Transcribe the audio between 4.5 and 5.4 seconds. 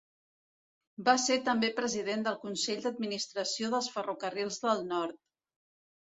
del Nord.